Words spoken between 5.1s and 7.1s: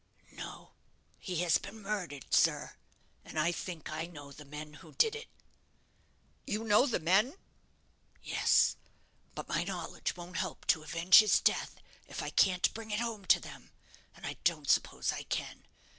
it." "You know the